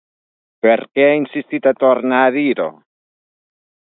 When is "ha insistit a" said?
1.09-1.73